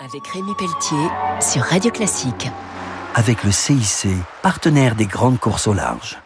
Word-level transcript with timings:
avec 0.00 0.26
Rémi 0.28 0.54
Pelletier 0.54 1.08
sur 1.40 1.62
Radio 1.62 1.90
Classique. 1.90 2.48
Avec 3.14 3.42
le 3.42 3.50
CIC, 3.50 4.08
partenaire 4.42 4.94
des 4.94 5.06
grandes 5.06 5.38
courses 5.40 5.66
au 5.66 5.74
large. 5.74 6.18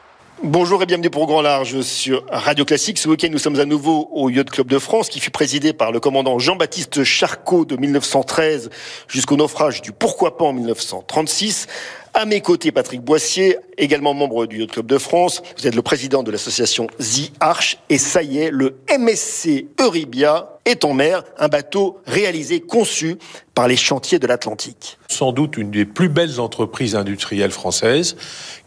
Bonjour 0.42 0.83
et 0.83 0.87
bienvenue 0.87 1.08
pour 1.08 1.27
Grand 1.27 1.41
Large 1.41 1.80
sur 1.82 2.24
Radio 2.30 2.64
Classique. 2.64 2.98
Ce 2.98 3.08
week-end, 3.08 3.29
nous 3.30 3.38
sommes 3.38 3.61
à 3.61 3.64
nouveau 3.64 4.08
au 4.12 4.29
Yacht 4.29 4.50
Club 4.50 4.66
de 4.66 4.79
France, 4.79 5.08
qui 5.08 5.21
fut 5.21 5.30
présidé 5.30 5.72
par 5.72 5.93
le 5.93 6.00
commandant 6.00 6.38
Jean-Baptiste 6.38 7.04
Charcot 7.04 7.64
de 7.64 7.77
1913 7.77 8.69
jusqu'au 9.06 9.37
naufrage 9.37 9.81
du 9.81 9.93
Pourquoi 9.93 10.37
pas 10.37 10.45
en 10.45 10.53
1936. 10.53 11.69
À 12.15 12.26
mes 12.26 12.42
côtés, 12.42 12.72
Patrick 12.72 13.01
Boissier, 13.01 13.56
également 13.79 14.12
membre 14.12 14.44
du 14.44 14.61
Yacht 14.61 14.72
Club 14.72 14.87
de 14.87 14.99
France. 14.99 15.42
Vous 15.56 15.67
êtes 15.67 15.74
le 15.74 15.81
président 15.81 16.23
de 16.23 16.30
l'association 16.30 16.87
The 16.98 17.33
Arch. 17.41 17.79
Et 17.88 17.97
ça 17.97 18.23
y 18.23 18.38
est, 18.38 18.51
le 18.51 18.77
MSC 18.98 19.66
Euribia 19.80 20.59
est 20.66 20.84
en 20.84 20.93
mer, 20.93 21.25
un 21.38 21.48
bateau 21.48 22.01
réalisé, 22.06 22.61
conçu 22.61 23.16
par 23.55 23.66
les 23.66 23.77
chantiers 23.77 24.19
de 24.19 24.27
l'Atlantique. 24.27 24.98
Sans 25.09 25.33
doute 25.33 25.57
une 25.57 25.71
des 25.71 25.87
plus 25.87 26.11
belles 26.11 26.38
entreprises 26.38 26.97
industrielles 26.97 27.51
françaises, 27.51 28.16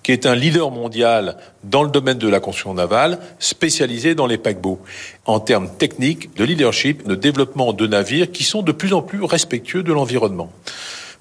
qui 0.01 0.11
est 0.11 0.25
un 0.25 0.35
leader 0.35 0.71
mondial 0.71 1.37
dans 1.63 1.83
le 1.83 1.89
domaine 1.89 2.17
de 2.17 2.27
la 2.27 2.39
construction 2.39 2.73
navale, 2.73 3.19
spécialisé 3.37 4.15
dans 4.15 4.27
les 4.27 4.39
paquebots. 4.39 4.79
En 5.25 5.39
termes 5.39 5.69
techniques, 5.77 6.35
de 6.35 6.43
leadership, 6.43 7.07
de 7.07 7.15
développement 7.15 7.73
de 7.73 7.85
navires 7.85 8.31
qui 8.31 8.43
sont 8.43 8.63
de 8.63 8.71
plus 8.71 8.93
en 8.93 9.03
plus 9.03 9.23
respectueux 9.23 9.83
de 9.83 9.93
l'environnement. 9.93 10.51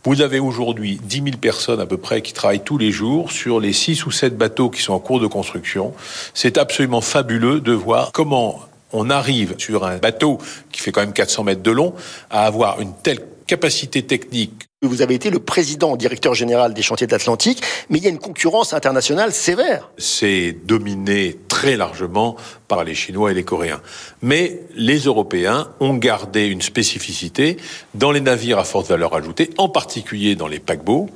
Vous 0.07 0.21
avez 0.21 0.39
aujourd'hui 0.39 1.01
10 1.03 1.17
000 1.17 1.27
personnes 1.41 1.81
à 1.81 1.87
peu 1.87 1.97
près 1.97 2.21
qui 2.21 2.35
travaillent 2.35 2.63
tous 2.63 2.77
les 2.77 2.93
jours 2.93 3.33
sur 3.33 3.59
les 3.59 3.73
6 3.73 4.05
ou 4.05 4.11
7 4.11 4.37
bateaux 4.37 4.69
qui 4.69 4.83
sont 4.83 4.93
en 4.93 4.99
cours 4.99 5.19
de 5.19 5.27
construction. 5.27 5.95
C'est 6.35 6.59
absolument 6.59 7.01
fabuleux 7.01 7.61
de 7.61 7.73
voir 7.73 8.13
comment 8.13 8.61
on 8.93 9.09
arrive 9.09 9.55
sur 9.57 9.87
un 9.87 9.97
bateau 9.97 10.37
qui 10.71 10.83
fait 10.83 10.93
quand 10.93 11.01
même 11.01 11.15
400 11.15 11.45
mètres 11.45 11.63
de 11.63 11.71
long 11.71 11.95
à 12.29 12.45
avoir 12.45 12.83
une 12.83 12.93
telle 13.03 13.21
capacité 13.47 14.03
technique. 14.03 14.67
Vous 14.83 15.01
avez 15.01 15.15
été 15.15 15.31
le 15.31 15.39
président 15.39 15.97
directeur 15.97 16.35
général 16.35 16.75
des 16.75 16.83
chantiers 16.83 17.07
de 17.07 17.13
l'Atlantique, 17.13 17.63
mais 17.89 17.97
il 17.97 18.05
y 18.05 18.07
a 18.07 18.11
une 18.11 18.19
concurrence 18.19 18.75
internationale 18.75 19.33
sévère. 19.33 19.91
C'est 19.97 20.55
dominé 20.67 21.39
très 21.65 21.77
largement 21.79 22.37
par 22.69 22.85
les 22.85 22.95
Chinois 22.95 23.31
et 23.31 23.35
les 23.35 23.43
Coréens. 23.43 23.81
Mais 24.21 24.61
les 24.77 24.99
Européens 24.99 25.69
ont 25.81 25.95
gardé 25.95 26.45
une 26.45 26.61
spécificité 26.61 27.57
dans 27.95 28.13
les 28.13 28.21
navires 28.21 28.59
à 28.59 28.65
forte 28.65 28.87
valeur 28.87 29.15
ajoutée, 29.15 29.49
en 29.57 29.71
particulier 29.71 30.35
dans 30.35 30.47
les 30.47 30.59
paquebots, 30.59 31.09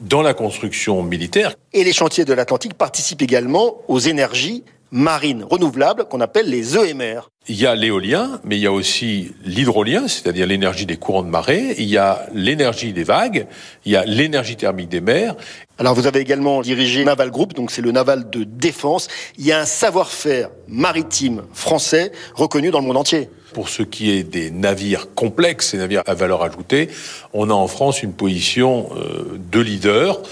dans 0.00 0.20
la 0.20 0.34
construction 0.34 1.00
militaire. 1.04 1.54
Et 1.72 1.84
les 1.84 1.92
chantiers 1.92 2.24
de 2.24 2.32
l'Atlantique 2.32 2.74
participent 2.74 3.22
également 3.22 3.76
aux 3.86 4.00
énergies 4.00 4.64
marines 4.94 5.44
renouvelables 5.50 6.04
qu'on 6.04 6.20
appelle 6.20 6.48
les 6.48 6.78
EMR. 6.78 7.28
Il 7.48 7.60
y 7.60 7.66
a 7.66 7.74
l'éolien, 7.74 8.40
mais 8.44 8.56
il 8.56 8.62
y 8.62 8.66
a 8.66 8.72
aussi 8.72 9.32
l'hydrolien, 9.44 10.06
c'est-à-dire 10.06 10.46
l'énergie 10.46 10.86
des 10.86 10.96
courants 10.96 11.24
de 11.24 11.28
marée. 11.28 11.74
Il 11.78 11.88
y 11.88 11.98
a 11.98 12.26
l'énergie 12.32 12.92
des 12.92 13.02
vagues. 13.02 13.48
Il 13.84 13.90
y 13.90 13.96
a 13.96 14.04
l'énergie 14.04 14.54
thermique 14.54 14.88
des 14.88 15.00
mers. 15.00 15.34
Alors 15.78 15.94
vous 15.94 16.06
avez 16.06 16.20
également 16.20 16.62
dirigé 16.62 17.04
Naval 17.04 17.32
Group, 17.32 17.54
donc 17.54 17.72
c'est 17.72 17.82
le 17.82 17.90
naval 17.90 18.30
de 18.30 18.44
défense. 18.44 19.08
Il 19.36 19.44
y 19.44 19.50
a 19.50 19.60
un 19.60 19.66
savoir-faire 19.66 20.50
maritime 20.68 21.42
français 21.52 22.12
reconnu 22.36 22.70
dans 22.70 22.80
le 22.80 22.86
monde 22.86 22.96
entier. 22.96 23.28
Pour 23.52 23.68
ce 23.68 23.82
qui 23.82 24.12
est 24.12 24.22
des 24.22 24.52
navires 24.52 25.12
complexes, 25.14 25.70
ces 25.70 25.78
navires 25.78 26.02
à 26.06 26.14
valeur 26.14 26.42
ajoutée, 26.44 26.88
on 27.32 27.50
a 27.50 27.52
en 27.52 27.66
France 27.66 28.04
une 28.04 28.12
position 28.12 28.90
euh, 28.96 29.40
de 29.50 29.58
leader. 29.58 30.22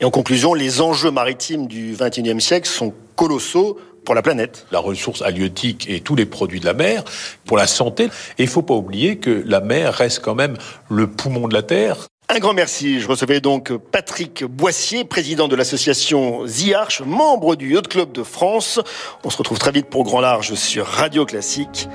Et 0.00 0.04
en 0.04 0.10
conclusion, 0.10 0.54
les 0.54 0.80
enjeux 0.80 1.10
maritimes 1.10 1.66
du 1.66 1.96
XXIe 1.98 2.40
siècle 2.40 2.68
sont 2.68 2.94
colossaux 3.14 3.78
pour 4.04 4.14
la 4.14 4.22
planète. 4.22 4.66
La 4.70 4.78
ressource 4.78 5.22
halieutique 5.22 5.88
et 5.88 6.00
tous 6.00 6.14
les 6.14 6.26
produits 6.26 6.60
de 6.60 6.66
la 6.66 6.74
mer, 6.74 7.04
pour 7.44 7.56
la 7.56 7.66
santé. 7.66 8.04
Et 8.38 8.42
il 8.42 8.48
faut 8.48 8.62
pas 8.62 8.74
oublier 8.74 9.16
que 9.16 9.42
la 9.46 9.60
mer 9.60 9.94
reste 9.94 10.20
quand 10.20 10.34
même 10.34 10.56
le 10.90 11.06
poumon 11.06 11.48
de 11.48 11.54
la 11.54 11.62
Terre. 11.62 12.08
Un 12.28 12.38
grand 12.38 12.54
merci. 12.54 13.00
Je 13.00 13.08
recevais 13.08 13.40
donc 13.40 13.72
Patrick 13.76 14.44
Boissier, 14.44 15.04
président 15.04 15.48
de 15.48 15.56
l'association 15.56 16.46
The 16.46 16.72
Arch, 16.74 17.02
membre 17.02 17.56
du 17.56 17.74
Yacht 17.74 17.88
Club 17.88 18.12
de 18.12 18.22
France. 18.22 18.80
On 19.22 19.30
se 19.30 19.36
retrouve 19.36 19.58
très 19.58 19.72
vite 19.72 19.86
pour 19.86 20.04
Grand 20.04 20.20
Large 20.20 20.54
sur 20.54 20.86
Radio 20.86 21.26
Classique. 21.26 21.88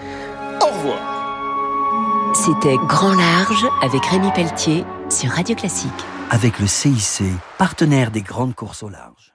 Au 0.62 0.68
revoir. 0.68 2.34
C'était 2.36 2.76
Grand 2.88 3.16
Large 3.16 3.66
avec 3.82 4.06
Rémi 4.06 4.32
Pelletier 4.36 4.84
sur 5.10 5.32
Radio 5.32 5.56
Classique. 5.56 5.90
Avec 6.30 6.60
le 6.60 6.68
CIC, 6.68 7.24
partenaire 7.58 8.12
des 8.12 8.22
grandes 8.22 8.54
courses 8.54 8.84
au 8.84 8.90
large. 8.90 9.27